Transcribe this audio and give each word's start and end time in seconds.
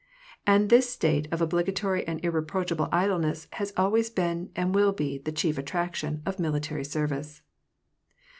And 0.47 0.71
this 0.71 0.89
state 0.91 1.27
of 1.31 1.43
obligatory 1.43 2.07
and 2.07 2.19
irreproachable 2.25 2.89
idle 2.91 3.19
ness 3.19 3.47
always 3.77 4.07
has 4.07 4.15
been 4.15 4.49
and 4.55 4.73
will 4.73 4.93
be 4.93 5.19
the 5.19 5.31
chief 5.31 5.59
attraction 5.59 6.23
of 6.25 6.37
mili 6.37 6.59
tary 6.63 6.83
service. 6.83 7.43